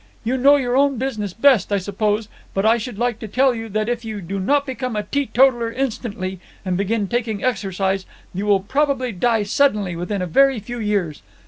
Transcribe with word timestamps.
You 0.23 0.35
know 0.35 0.55
your 0.55 0.75
own 0.75 0.97
business 0.97 1.31
best, 1.31 1.71
I 1.71 1.77
suppose, 1.77 2.27
but 2.55 2.65
I 2.65 2.79
should 2.79 2.97
like 2.97 3.19
to 3.19 3.27
tell 3.27 3.53
you 3.53 3.69
that 3.69 3.87
if 3.87 4.03
you 4.03 4.19
do 4.19 4.39
not 4.39 4.65
become 4.65 4.95
a 4.95 5.03
teetotaller 5.03 5.71
instantly, 5.71 6.39
and 6.65 6.75
begin 6.75 7.07
taking 7.07 7.43
exercise, 7.43 8.07
you 8.33 8.47
will 8.47 8.61
probably 8.61 9.11
die 9.11 9.43
suddenly 9.43 9.95
within 9.95 10.23
a 10.23 10.25
very 10.25 10.59
few 10.59 10.79
years. 10.79 11.21